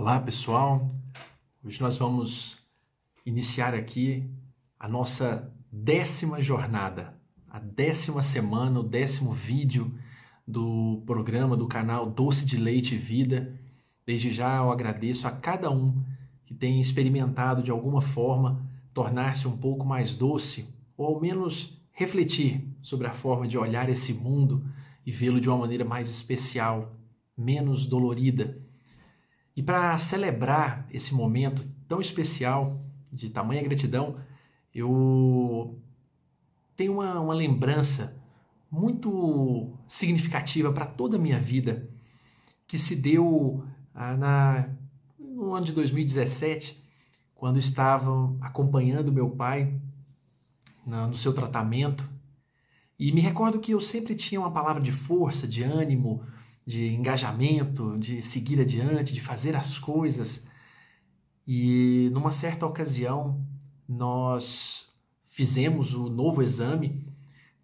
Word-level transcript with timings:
Olá 0.00 0.20
pessoal, 0.20 0.94
hoje 1.64 1.80
nós 1.80 1.98
vamos 1.98 2.60
iniciar 3.26 3.74
aqui 3.74 4.30
a 4.78 4.88
nossa 4.88 5.52
décima 5.72 6.40
jornada, 6.40 7.18
a 7.50 7.58
décima 7.58 8.22
semana, 8.22 8.78
o 8.78 8.84
décimo 8.84 9.32
vídeo 9.32 9.92
do 10.46 11.02
programa 11.04 11.56
do 11.56 11.66
canal 11.66 12.08
Doce 12.08 12.46
de 12.46 12.56
Leite 12.56 12.96
Vida. 12.96 13.58
Desde 14.06 14.32
já 14.32 14.58
eu 14.58 14.70
agradeço 14.70 15.26
a 15.26 15.32
cada 15.32 15.68
um 15.68 16.00
que 16.46 16.54
tem 16.54 16.80
experimentado 16.80 17.60
de 17.60 17.72
alguma 17.72 18.00
forma 18.00 18.64
tornar-se 18.94 19.48
um 19.48 19.56
pouco 19.56 19.84
mais 19.84 20.14
doce 20.14 20.72
ou 20.96 21.06
ao 21.06 21.20
menos 21.20 21.76
refletir 21.90 22.72
sobre 22.80 23.08
a 23.08 23.12
forma 23.12 23.48
de 23.48 23.58
olhar 23.58 23.88
esse 23.88 24.14
mundo 24.14 24.64
e 25.04 25.10
vê-lo 25.10 25.40
de 25.40 25.48
uma 25.48 25.58
maneira 25.58 25.84
mais 25.84 26.08
especial, 26.08 26.96
menos 27.36 27.84
dolorida. 27.84 28.67
E 29.58 29.62
para 29.62 29.98
celebrar 29.98 30.86
esse 30.88 31.12
momento 31.12 31.68
tão 31.88 32.00
especial, 32.00 32.80
de 33.12 33.28
tamanha 33.28 33.60
gratidão, 33.60 34.14
eu 34.72 35.76
tenho 36.76 36.92
uma, 36.92 37.18
uma 37.18 37.34
lembrança 37.34 38.16
muito 38.70 39.76
significativa 39.84 40.72
para 40.72 40.86
toda 40.86 41.16
a 41.16 41.18
minha 41.18 41.40
vida, 41.40 41.90
que 42.68 42.78
se 42.78 42.94
deu 42.94 43.64
ah, 43.92 44.16
na, 44.16 44.68
no 45.18 45.52
ano 45.52 45.66
de 45.66 45.72
2017, 45.72 46.80
quando 47.34 47.58
estava 47.58 48.36
acompanhando 48.40 49.10
meu 49.10 49.30
pai 49.30 49.74
na, 50.86 51.08
no 51.08 51.16
seu 51.16 51.34
tratamento. 51.34 52.08
E 52.96 53.10
me 53.10 53.20
recordo 53.20 53.58
que 53.58 53.72
eu 53.72 53.80
sempre 53.80 54.14
tinha 54.14 54.40
uma 54.40 54.52
palavra 54.52 54.80
de 54.80 54.92
força, 54.92 55.48
de 55.48 55.64
ânimo, 55.64 56.22
de 56.68 56.94
engajamento, 56.94 57.96
de 57.96 58.20
seguir 58.20 58.60
adiante, 58.60 59.14
de 59.14 59.22
fazer 59.22 59.56
as 59.56 59.78
coisas. 59.78 60.46
E 61.46 62.10
numa 62.12 62.30
certa 62.30 62.66
ocasião, 62.66 63.42
nós 63.88 64.86
fizemos 65.24 65.94
o 65.94 66.10
novo 66.10 66.42
exame 66.42 67.10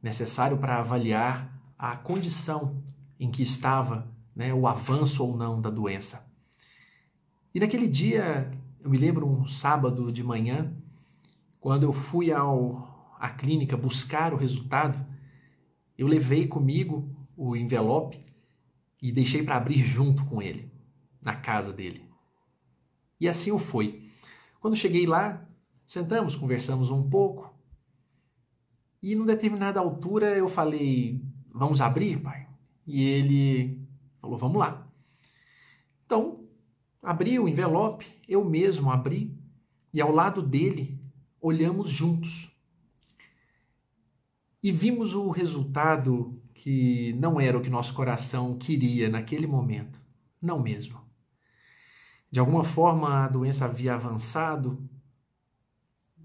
necessário 0.02 0.56
para 0.56 0.78
avaliar 0.78 1.54
a 1.78 1.94
condição 1.98 2.82
em 3.20 3.30
que 3.30 3.42
estava 3.42 4.10
né, 4.34 4.54
o 4.54 4.66
avanço 4.66 5.22
ou 5.22 5.36
não 5.36 5.60
da 5.60 5.68
doença. 5.68 6.26
E 7.54 7.60
naquele 7.60 7.86
dia, 7.86 8.50
eu 8.80 8.88
me 8.88 8.96
lembro 8.96 9.28
um 9.28 9.46
sábado 9.46 10.10
de 10.10 10.24
manhã, 10.24 10.72
quando 11.60 11.82
eu 11.82 11.92
fui 11.92 12.32
ao, 12.32 13.14
à 13.20 13.28
clínica 13.28 13.76
buscar 13.76 14.32
o 14.32 14.38
resultado, 14.38 14.98
eu 15.98 16.06
levei 16.06 16.48
comigo 16.48 17.14
o 17.36 17.54
envelope 17.54 18.32
e 19.04 19.12
deixei 19.12 19.42
para 19.42 19.56
abrir 19.58 19.82
junto 19.82 20.24
com 20.24 20.40
ele, 20.40 20.72
na 21.20 21.36
casa 21.36 21.70
dele. 21.70 22.08
E 23.20 23.28
assim 23.28 23.52
o 23.52 23.58
foi. 23.58 24.08
Quando 24.58 24.74
cheguei 24.74 25.04
lá, 25.04 25.46
sentamos, 25.84 26.34
conversamos 26.34 26.90
um 26.90 27.06
pouco. 27.10 27.54
E 29.02 29.14
numa 29.14 29.26
determinada 29.26 29.78
altura 29.78 30.34
eu 30.38 30.48
falei: 30.48 31.22
Vamos 31.52 31.82
abrir, 31.82 32.18
pai? 32.18 32.48
E 32.86 33.02
ele 33.02 33.86
falou: 34.22 34.38
Vamos 34.38 34.56
lá. 34.56 34.90
Então, 36.06 36.48
abri 37.02 37.38
o 37.38 37.46
envelope, 37.46 38.06
eu 38.26 38.42
mesmo 38.42 38.90
abri, 38.90 39.38
e 39.92 40.00
ao 40.00 40.12
lado 40.12 40.40
dele 40.40 40.98
olhamos 41.42 41.90
juntos 41.90 42.50
e 44.62 44.72
vimos 44.72 45.14
o 45.14 45.28
resultado 45.28 46.42
que 46.64 47.12
não 47.18 47.38
era 47.38 47.58
o 47.58 47.60
que 47.60 47.68
nosso 47.68 47.92
coração 47.92 48.56
queria 48.56 49.10
naquele 49.10 49.46
momento. 49.46 50.00
Não 50.40 50.58
mesmo. 50.58 50.98
De 52.30 52.40
alguma 52.40 52.64
forma 52.64 53.22
a 53.22 53.28
doença 53.28 53.66
havia 53.66 53.92
avançado 53.92 54.82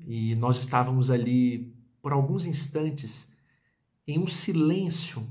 e 0.08 0.36
nós 0.36 0.56
estávamos 0.56 1.12
ali 1.12 1.76
por 2.02 2.14
alguns 2.14 2.46
instantes 2.46 3.36
em 4.08 4.18
um 4.18 4.28
silêncio, 4.28 5.30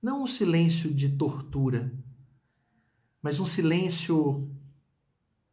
não 0.00 0.22
um 0.22 0.26
silêncio 0.28 0.94
de 0.94 1.08
tortura, 1.08 1.92
mas 3.20 3.40
um 3.40 3.44
silêncio 3.44 4.48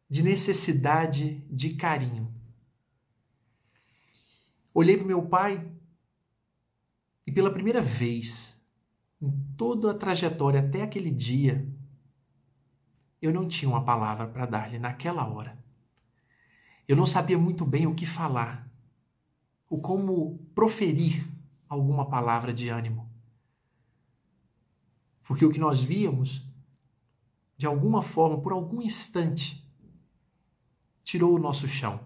de 0.08 0.22
necessidade 0.22 1.44
de 1.50 1.74
carinho. 1.74 2.32
Olhei 4.72 4.96
para 4.96 5.06
meu 5.08 5.22
pai 5.22 5.68
e 7.26 7.32
pela 7.32 7.52
primeira 7.52 7.82
vez 7.82 8.49
em 9.20 9.30
toda 9.56 9.90
a 9.90 9.94
trajetória 9.94 10.60
até 10.60 10.82
aquele 10.82 11.10
dia, 11.10 11.68
eu 13.20 13.32
não 13.32 13.46
tinha 13.46 13.68
uma 13.68 13.84
palavra 13.84 14.26
para 14.26 14.46
dar-lhe 14.46 14.78
naquela 14.78 15.26
hora. 15.28 15.58
Eu 16.88 16.96
não 16.96 17.06
sabia 17.06 17.38
muito 17.38 17.66
bem 17.66 17.86
o 17.86 17.94
que 17.94 18.06
falar, 18.06 18.66
o 19.68 19.78
como 19.78 20.38
proferir 20.54 21.28
alguma 21.68 22.08
palavra 22.08 22.52
de 22.52 22.68
ânimo. 22.68 23.08
Porque 25.24 25.44
o 25.44 25.52
que 25.52 25.58
nós 25.58 25.80
víamos, 25.80 26.44
de 27.56 27.66
alguma 27.66 28.02
forma, 28.02 28.40
por 28.40 28.52
algum 28.52 28.80
instante, 28.80 29.64
tirou 31.04 31.34
o 31.34 31.38
nosso 31.38 31.68
chão. 31.68 32.00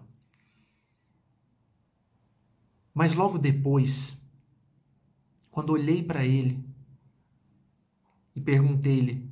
Mas 2.93 3.13
logo 3.13 3.37
depois, 3.37 4.21
quando 5.49 5.71
olhei 5.71 6.03
para 6.03 6.25
ele 6.25 6.64
e 8.35 8.41
perguntei-lhe: 8.41 9.29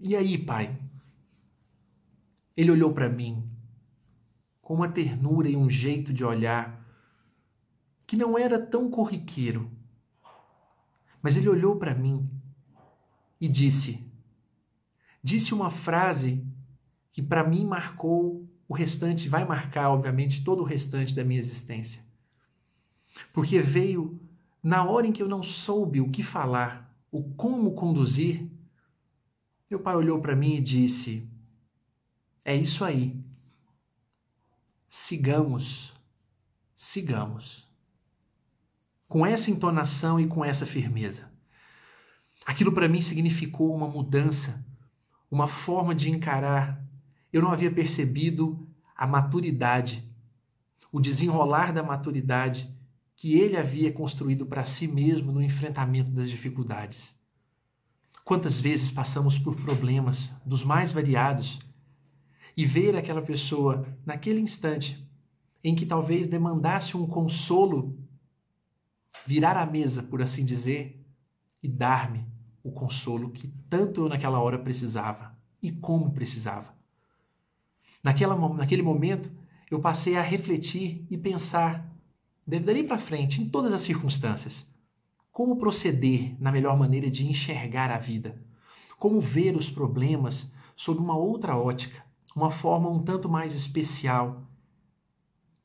E 0.00 0.14
aí, 0.14 0.38
pai? 0.38 0.78
Ele 2.56 2.70
olhou 2.70 2.92
para 2.92 3.08
mim 3.08 3.46
com 4.62 4.74
uma 4.74 4.88
ternura 4.88 5.48
e 5.48 5.56
um 5.56 5.68
jeito 5.68 6.12
de 6.12 6.24
olhar 6.24 6.84
que 8.06 8.16
não 8.16 8.38
era 8.38 8.58
tão 8.58 8.90
corriqueiro. 8.90 9.70
Mas 11.20 11.36
ele 11.36 11.48
olhou 11.48 11.76
para 11.76 11.94
mim 11.94 12.28
e 13.40 13.48
disse: 13.48 14.10
Disse 15.22 15.52
uma 15.52 15.70
frase 15.70 16.46
que 17.12 17.20
para 17.20 17.42
mim 17.42 17.66
marcou 17.66 18.48
o 18.68 18.74
restante, 18.74 19.28
vai 19.28 19.44
marcar, 19.44 19.90
obviamente, 19.90 20.44
todo 20.44 20.60
o 20.60 20.66
restante 20.66 21.14
da 21.14 21.24
minha 21.24 21.40
existência. 21.40 22.04
Porque 23.32 23.60
veio 23.60 24.20
na 24.62 24.84
hora 24.84 25.06
em 25.06 25.12
que 25.12 25.22
eu 25.22 25.28
não 25.28 25.42
soube 25.42 26.00
o 26.00 26.10
que 26.10 26.22
falar, 26.22 26.85
o 27.16 27.22
como 27.34 27.74
conduzir, 27.74 28.46
meu 29.70 29.80
pai 29.80 29.96
olhou 29.96 30.20
para 30.20 30.36
mim 30.36 30.56
e 30.56 30.60
disse: 30.60 31.26
É 32.44 32.54
isso 32.54 32.84
aí. 32.84 33.18
Sigamos, 34.90 35.94
sigamos. 36.74 37.66
Com 39.08 39.24
essa 39.24 39.50
entonação 39.50 40.20
e 40.20 40.26
com 40.26 40.44
essa 40.44 40.66
firmeza. 40.66 41.32
Aquilo 42.44 42.72
para 42.72 42.88
mim 42.88 43.00
significou 43.00 43.74
uma 43.74 43.88
mudança, 43.88 44.64
uma 45.30 45.48
forma 45.48 45.94
de 45.94 46.10
encarar. 46.10 46.84
Eu 47.32 47.40
não 47.40 47.50
havia 47.50 47.72
percebido 47.72 48.68
a 48.94 49.06
maturidade, 49.06 50.06
o 50.92 51.00
desenrolar 51.00 51.72
da 51.72 51.82
maturidade 51.82 52.75
que 53.16 53.38
ele 53.38 53.56
havia 53.56 53.90
construído 53.90 54.44
para 54.44 54.62
si 54.62 54.86
mesmo 54.86 55.32
no 55.32 55.42
enfrentamento 55.42 56.10
das 56.10 56.28
dificuldades. 56.28 57.18
Quantas 58.24 58.60
vezes 58.60 58.90
passamos 58.90 59.38
por 59.38 59.56
problemas 59.56 60.34
dos 60.44 60.62
mais 60.62 60.92
variados 60.92 61.58
e 62.56 62.66
ver 62.66 62.94
aquela 62.94 63.22
pessoa 63.22 63.86
naquele 64.04 64.40
instante 64.40 65.04
em 65.64 65.74
que 65.74 65.86
talvez 65.86 66.28
demandasse 66.28 66.96
um 66.96 67.06
consolo, 67.06 67.98
virar 69.26 69.56
a 69.56 69.64
mesa, 69.64 70.02
por 70.02 70.20
assim 70.20 70.44
dizer, 70.44 71.02
e 71.62 71.68
dar-me 71.68 72.26
o 72.62 72.70
consolo 72.70 73.30
que 73.30 73.48
tanto 73.70 74.02
eu 74.02 74.08
naquela 74.08 74.38
hora 74.40 74.58
precisava 74.58 75.36
e 75.62 75.72
como 75.72 76.12
precisava. 76.12 76.74
Naquela, 78.02 78.36
naquele 78.54 78.82
momento, 78.82 79.30
eu 79.70 79.80
passei 79.80 80.16
a 80.16 80.22
refletir 80.22 81.04
e 81.10 81.16
pensar 81.16 81.95
dali 82.46 82.84
para 82.84 82.98
frente, 82.98 83.42
em 83.42 83.48
todas 83.48 83.72
as 83.72 83.80
circunstâncias, 83.80 84.72
como 85.32 85.56
proceder 85.56 86.36
na 86.40 86.52
melhor 86.52 86.78
maneira 86.78 87.10
de 87.10 87.26
enxergar 87.26 87.90
a 87.90 87.98
vida, 87.98 88.40
como 88.98 89.20
ver 89.20 89.56
os 89.56 89.68
problemas 89.68 90.52
sob 90.76 91.00
uma 91.00 91.16
outra 91.16 91.56
ótica, 91.56 92.04
uma 92.34 92.50
forma 92.50 92.88
um 92.88 93.02
tanto 93.02 93.28
mais 93.28 93.54
especial. 93.54 94.48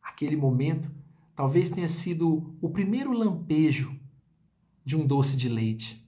Aquele 0.01 0.35
momento 0.35 0.91
talvez 1.35 1.69
tenha 1.69 1.87
sido 1.87 2.57
o 2.61 2.69
primeiro 2.69 3.13
lampejo 3.13 3.97
de 4.83 4.95
um 4.95 5.05
doce 5.05 5.37
de 5.37 5.47
leite, 5.47 6.05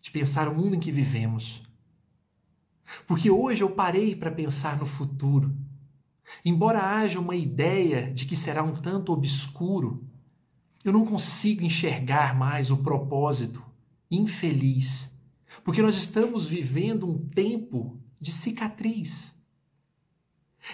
de 0.00 0.10
pensar 0.10 0.48
o 0.48 0.54
mundo 0.54 0.76
em 0.76 0.80
que 0.80 0.92
vivemos. 0.92 1.62
Porque 3.06 3.30
hoje 3.30 3.62
eu 3.62 3.70
parei 3.70 4.14
para 4.14 4.30
pensar 4.30 4.78
no 4.78 4.86
futuro 4.86 5.54
Embora 6.44 6.82
haja 6.82 7.18
uma 7.18 7.36
ideia 7.36 8.12
de 8.12 8.26
que 8.26 8.36
será 8.36 8.62
um 8.62 8.76
tanto 8.80 9.12
obscuro, 9.12 10.04
eu 10.84 10.92
não 10.92 11.04
consigo 11.04 11.64
enxergar 11.64 12.36
mais 12.36 12.70
o 12.70 12.76
propósito 12.76 13.64
infeliz 14.10 15.14
Porque 15.64 15.82
nós 15.82 15.96
estamos 15.96 16.46
vivendo 16.46 17.06
um 17.06 17.18
tempo 17.28 18.00
de 18.20 18.32
cicatriz. 18.32 19.38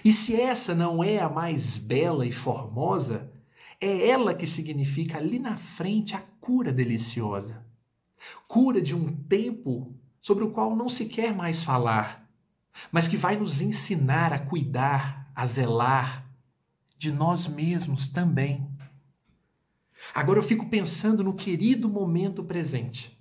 E 0.04 0.12
se 0.12 0.40
essa 0.40 0.74
não 0.74 1.02
é 1.02 1.18
a 1.18 1.28
mais 1.28 1.76
bela 1.76 2.26
e 2.26 2.32
formosa, 2.32 3.32
é 3.80 4.08
ela 4.08 4.34
que 4.34 4.46
significa 4.46 5.18
ali 5.18 5.38
na 5.38 5.56
frente 5.56 6.14
a 6.14 6.20
cura 6.40 6.72
deliciosa. 6.72 7.64
Cura 8.46 8.80
de 8.80 8.94
um 8.94 9.14
tempo 9.14 9.94
sobre 10.20 10.44
o 10.44 10.50
qual 10.50 10.74
não 10.74 10.88
se 10.88 11.06
quer 11.06 11.34
mais 11.34 11.62
falar, 11.62 12.28
mas 12.90 13.06
que 13.06 13.16
vai 13.16 13.36
nos 13.36 13.60
ensinar 13.60 14.32
a 14.32 14.38
cuidar, 14.38 15.23
a 15.34 15.46
zelar 15.46 16.26
de 16.96 17.10
nós 17.12 17.46
mesmos 17.46 18.08
também. 18.08 18.68
Agora 20.14 20.38
eu 20.38 20.42
fico 20.42 20.68
pensando 20.68 21.24
no 21.24 21.34
querido 21.34 21.88
momento 21.88 22.44
presente. 22.44 23.18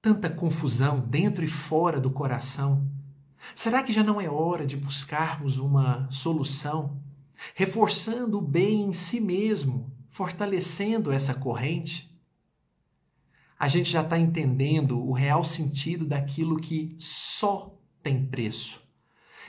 Tanta 0.00 0.30
confusão 0.30 1.00
dentro 1.00 1.44
e 1.44 1.48
fora 1.48 2.00
do 2.00 2.10
coração 2.10 2.86
Será 3.54 3.82
que 3.82 3.92
já 3.92 4.02
não 4.02 4.20
é 4.20 4.28
hora 4.28 4.66
de 4.66 4.76
buscarmos 4.76 5.58
uma 5.58 6.10
solução, 6.10 7.00
reforçando 7.54 8.38
o 8.38 8.42
bem 8.42 8.82
em 8.82 8.92
si 8.92 9.20
mesmo, 9.20 9.92
fortalecendo 10.10 11.12
essa 11.12 11.34
corrente? 11.34 12.08
A 13.58 13.68
gente 13.68 13.90
já 13.90 14.02
está 14.02 14.18
entendendo 14.18 15.00
o 15.00 15.12
real 15.12 15.42
sentido 15.42 16.04
daquilo 16.04 16.60
que 16.60 16.94
só 16.98 17.76
tem 18.02 18.24
preço. 18.24 18.80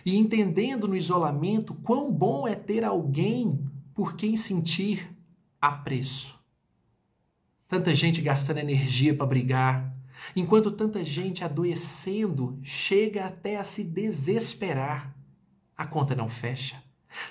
E 0.06 0.18
entendendo 0.18 0.88
no 0.88 0.96
isolamento 0.96 1.74
quão 1.76 2.12
bom 2.12 2.48
é 2.48 2.56
ter 2.56 2.84
alguém 2.84 3.60
por 3.94 4.16
quem 4.16 4.38
sentir 4.38 5.10
apreço. 5.62 6.40
Tanta 7.68 7.94
gente 7.94 8.22
gastando 8.22 8.58
energia 8.58 9.14
para 9.14 9.26
brigar, 9.26 9.94
enquanto 10.36 10.72
tanta 10.72 11.04
gente 11.04 11.44
adoecendo 11.44 12.60
chega 12.64 13.26
até 13.26 13.58
a 13.58 13.64
se 13.64 13.84
desesperar. 13.84 15.16
A 15.78 15.86
conta 15.86 16.16
não 16.16 16.28
fecha. 16.28 16.82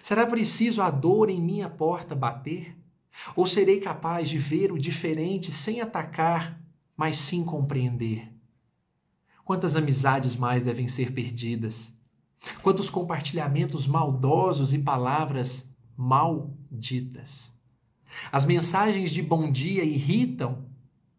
Será 0.02 0.26
preciso 0.26 0.82
a 0.82 0.90
dor 0.90 1.28
em 1.28 1.40
minha 1.40 1.68
porta 1.68 2.14
bater? 2.14 2.76
Ou 3.34 3.46
serei 3.46 3.80
capaz 3.80 4.28
de 4.28 4.38
ver 4.38 4.70
o 4.70 4.78
diferente 4.78 5.50
sem 5.50 5.80
atacar, 5.80 6.60
mas 6.96 7.18
sim 7.18 7.44
compreender? 7.44 8.32
Quantas 9.44 9.76
amizades 9.76 10.36
mais 10.36 10.62
devem 10.62 10.88
ser 10.88 11.12
perdidas? 11.12 11.92
Quantos 12.62 12.88
compartilhamentos 12.88 13.86
maldosos 13.86 14.72
e 14.72 14.78
palavras 14.78 15.70
malditas? 15.96 17.50
As 18.32 18.44
mensagens 18.44 19.10
de 19.10 19.22
bom 19.22 19.50
dia 19.50 19.84
irritam 19.84 20.66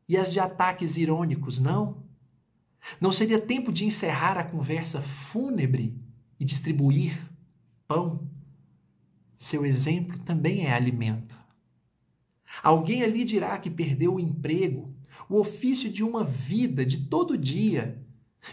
e 0.07 0.18
as 0.18 0.31
de 0.31 0.39
ataques 0.39 0.98
irônicos, 0.98 1.60
não. 1.60 2.04
Não 3.00 3.12
seria 3.12 3.39
tempo 3.39 3.71
de 3.71 3.86
encerrar 3.86 4.38
a 4.38 4.44
conversa 4.44 5.01
fúnebre 5.01 5.95
e 6.39 6.45
distribuir 6.45 7.19
pão? 7.88 8.27
Seu 9.38 9.65
exemplo 9.65 10.18
também 10.19 10.65
é 10.65 10.74
alimento. 10.74 11.38
Alguém 12.63 13.04
ali 13.04 13.24
dirá 13.24 13.57
que 13.57 13.69
perdeu 13.69 14.15
o 14.15 14.19
emprego, 14.19 14.94
o 15.30 15.38
ofício 15.38 15.89
de 15.89 16.04
uma 16.04 16.24
vida 16.24 16.86
de 16.86 17.06
todo 17.06 17.38
dia, 17.38 18.04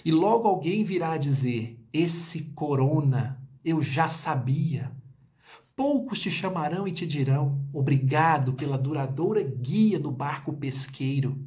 e 0.04 0.12
logo 0.12 0.46
alguém 0.46 0.84
virá 0.84 1.16
dizer: 1.16 1.75
Esse 1.92 2.44
corona 2.54 3.40
eu 3.64 3.82
já 3.82 4.08
sabia. 4.08 4.92
Poucos 5.74 6.20
te 6.20 6.30
chamarão 6.30 6.86
e 6.86 6.92
te 6.92 7.06
dirão: 7.06 7.60
Obrigado 7.72 8.52
pela 8.52 8.78
duradoura 8.78 9.42
guia 9.42 9.98
do 9.98 10.10
barco 10.10 10.52
pesqueiro. 10.52 11.38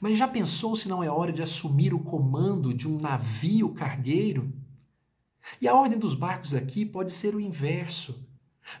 Mas 0.00 0.16
já 0.16 0.28
pensou 0.28 0.76
se 0.76 0.88
não 0.88 1.02
é 1.02 1.10
hora 1.10 1.32
de 1.32 1.42
assumir 1.42 1.92
o 1.92 1.98
comando 1.98 2.72
de 2.72 2.88
um 2.88 2.98
navio 2.98 3.70
cargueiro? 3.70 4.52
E 5.60 5.66
a 5.66 5.74
ordem 5.74 5.98
dos 5.98 6.14
barcos 6.14 6.54
aqui 6.54 6.84
pode 6.84 7.12
ser 7.12 7.34
o 7.34 7.40
inverso. 7.40 8.26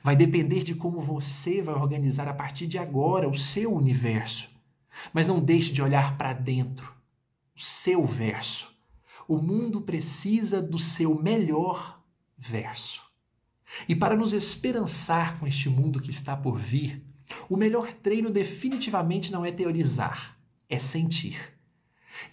Vai 0.02 0.14
depender 0.14 0.62
de 0.62 0.74
como 0.74 1.00
você 1.00 1.60
vai 1.60 1.74
organizar 1.74 2.28
a 2.28 2.34
partir 2.34 2.66
de 2.66 2.78
agora 2.78 3.28
o 3.28 3.36
seu 3.36 3.74
universo. 3.74 4.48
Mas 5.12 5.26
não 5.26 5.40
deixe 5.40 5.72
de 5.72 5.82
olhar 5.82 6.16
para 6.16 6.32
dentro, 6.32 6.92
o 7.56 7.60
seu 7.60 8.06
verso. 8.06 8.72
O 9.28 9.38
mundo 9.38 9.80
precisa 9.80 10.60
do 10.60 10.78
seu 10.78 11.20
melhor 11.20 12.02
verso. 12.36 13.02
E 13.88 13.94
para 13.94 14.16
nos 14.16 14.32
esperançar 14.32 15.38
com 15.38 15.46
este 15.46 15.68
mundo 15.68 16.00
que 16.00 16.10
está 16.10 16.36
por 16.36 16.58
vir, 16.58 17.04
o 17.48 17.56
melhor 17.56 17.92
treino 17.92 18.30
definitivamente 18.30 19.32
não 19.32 19.44
é 19.44 19.52
teorizar, 19.52 20.38
é 20.68 20.78
sentir. 20.78 21.38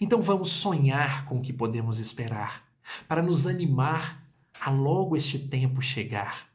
Então 0.00 0.20
vamos 0.20 0.52
sonhar 0.52 1.24
com 1.26 1.38
o 1.38 1.42
que 1.42 1.52
podemos 1.52 1.98
esperar, 1.98 2.68
para 3.08 3.22
nos 3.22 3.46
animar 3.46 4.26
a 4.60 4.70
logo 4.70 5.16
este 5.16 5.38
tempo 5.38 5.80
chegar. 5.80 6.48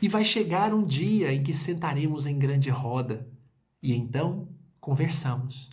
E 0.00 0.08
vai 0.08 0.24
chegar 0.24 0.72
um 0.72 0.82
dia 0.82 1.32
em 1.32 1.42
que 1.42 1.52
sentaremos 1.52 2.26
em 2.26 2.38
grande 2.38 2.70
roda 2.70 3.28
e 3.82 3.94
então 3.94 4.48
conversamos. 4.80 5.68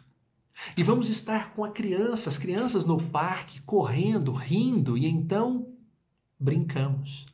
E 0.76 0.84
vamos 0.84 1.10
estar 1.10 1.54
com 1.54 1.64
a 1.64 1.72
criança, 1.72 2.30
as 2.30 2.38
crianças 2.38 2.86
no 2.86 3.02
parque, 3.02 3.62
correndo, 3.62 4.32
rindo, 4.32 4.98
e 4.98 5.06
então 5.06 5.68
brincamos. 6.40 7.26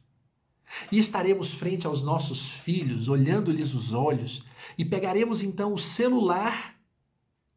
E 0.92 0.98
estaremos 0.98 1.54
frente 1.54 1.88
aos 1.88 2.02
nossos 2.02 2.50
filhos, 2.50 3.08
olhando-lhes 3.08 3.74
os 3.74 3.94
olhos, 3.94 4.44
e 4.78 4.84
pegaremos 4.84 5.42
então 5.42 5.74
o 5.74 5.80
celular 5.80 6.76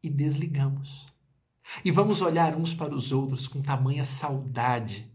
e 0.03 0.09
desligamos. 0.09 1.05
E 1.83 1.91
vamos 1.91 2.21
olhar 2.21 2.55
uns 2.55 2.73
para 2.73 2.93
os 2.93 3.11
outros 3.11 3.47
com 3.47 3.61
tamanha 3.61 4.03
saudade 4.03 5.09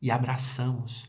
e 0.00 0.10
abraçamos. 0.10 1.08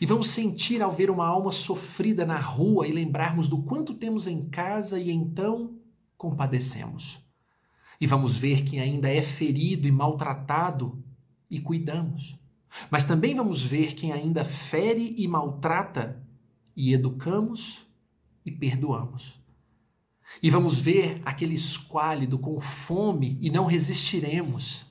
E 0.00 0.06
vamos 0.06 0.30
sentir 0.30 0.82
ao 0.82 0.92
ver 0.92 1.10
uma 1.10 1.26
alma 1.26 1.52
sofrida 1.52 2.26
na 2.26 2.38
rua 2.38 2.86
e 2.86 2.92
lembrarmos 2.92 3.48
do 3.48 3.62
quanto 3.62 3.94
temos 3.94 4.26
em 4.26 4.48
casa 4.48 4.98
e 4.98 5.10
então 5.10 5.78
compadecemos. 6.16 7.20
E 8.00 8.06
vamos 8.06 8.36
ver 8.36 8.64
quem 8.64 8.80
ainda 8.80 9.08
é 9.08 9.20
ferido 9.22 9.88
e 9.88 9.92
maltratado 9.92 11.02
e 11.50 11.60
cuidamos. 11.60 12.36
Mas 12.90 13.04
também 13.04 13.34
vamos 13.34 13.62
ver 13.62 13.94
quem 13.94 14.12
ainda 14.12 14.44
fere 14.44 15.14
e 15.18 15.26
maltrata 15.26 16.22
e 16.76 16.92
educamos 16.92 17.84
e 18.44 18.52
perdoamos. 18.52 19.38
E 20.42 20.50
vamos 20.50 20.78
ver 20.78 21.20
aquele 21.24 21.54
esquálido 21.54 22.38
com 22.38 22.60
fome 22.60 23.38
e 23.40 23.50
não 23.50 23.66
resistiremos, 23.66 24.86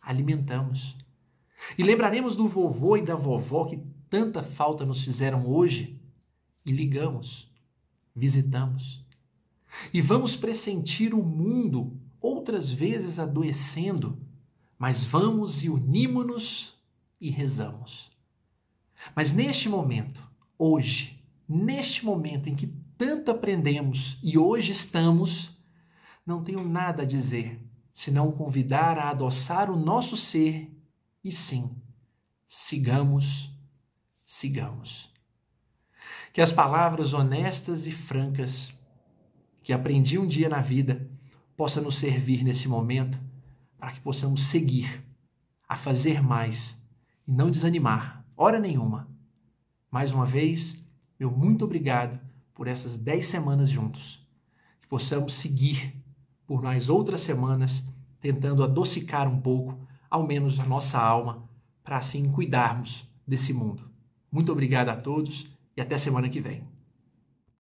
alimentamos. 0.00 0.96
E 1.78 1.82
lembraremos 1.82 2.36
do 2.36 2.46
vovô 2.46 2.96
e 2.96 3.02
da 3.02 3.14
vovó 3.14 3.64
que 3.64 3.80
tanta 4.10 4.42
falta 4.42 4.84
nos 4.84 5.02
fizeram 5.02 5.48
hoje 5.48 5.98
e 6.64 6.70
ligamos, 6.70 7.50
visitamos. 8.14 9.04
E 9.92 10.00
vamos 10.00 10.36
pressentir 10.36 11.14
o 11.14 11.22
mundo 11.22 11.98
outras 12.24 12.70
vezes 12.70 13.18
adoecendo, 13.18 14.18
mas 14.78 15.04
vamos 15.04 15.62
e 15.62 15.68
unimos-nos 15.68 16.74
e 17.20 17.28
rezamos. 17.28 18.10
Mas 19.14 19.34
neste 19.34 19.68
momento, 19.68 20.26
hoje, 20.58 21.22
neste 21.46 22.02
momento 22.02 22.48
em 22.48 22.56
que 22.56 22.74
tanto 22.96 23.30
aprendemos 23.30 24.18
e 24.22 24.38
hoje 24.38 24.72
estamos, 24.72 25.54
não 26.24 26.42
tenho 26.42 26.66
nada 26.66 27.02
a 27.02 27.06
dizer 27.06 27.60
senão 27.92 28.32
convidar 28.32 28.98
a 28.98 29.10
adoçar 29.10 29.70
o 29.70 29.76
nosso 29.76 30.16
ser 30.16 30.74
e 31.22 31.30
sim, 31.30 31.76
sigamos, 32.48 33.50
sigamos. 34.24 35.12
Que 36.32 36.40
as 36.40 36.50
palavras 36.50 37.12
honestas 37.12 37.86
e 37.86 37.92
francas 37.92 38.72
que 39.62 39.74
aprendi 39.74 40.18
um 40.18 40.26
dia 40.26 40.48
na 40.48 40.62
vida 40.62 41.13
possam 41.56 41.82
nos 41.82 41.96
servir 41.96 42.42
nesse 42.42 42.68
momento 42.68 43.18
para 43.78 43.92
que 43.92 44.00
possamos 44.00 44.44
seguir 44.44 45.04
a 45.68 45.76
fazer 45.76 46.22
mais 46.22 46.82
e 47.26 47.32
não 47.32 47.50
desanimar, 47.50 48.24
hora 48.36 48.58
nenhuma. 48.58 49.08
Mais 49.90 50.12
uma 50.12 50.26
vez, 50.26 50.84
meu 51.18 51.30
muito 51.30 51.64
obrigado 51.64 52.18
por 52.54 52.66
essas 52.66 52.98
dez 52.98 53.26
semanas 53.26 53.70
juntos. 53.70 54.26
Que 54.80 54.88
possamos 54.88 55.34
seguir 55.34 55.94
por 56.46 56.62
mais 56.62 56.88
outras 56.88 57.20
semanas 57.20 57.82
tentando 58.20 58.64
adocicar 58.64 59.28
um 59.28 59.40
pouco, 59.40 59.78
ao 60.10 60.26
menos 60.26 60.58
a 60.58 60.64
nossa 60.64 60.98
alma, 60.98 61.48
para 61.82 61.98
assim 61.98 62.30
cuidarmos 62.30 63.06
desse 63.26 63.52
mundo. 63.52 63.90
Muito 64.30 64.50
obrigado 64.50 64.88
a 64.88 64.96
todos 64.96 65.48
e 65.76 65.80
até 65.80 65.98
semana 65.98 66.28
que 66.28 66.40
vem. 66.40 66.73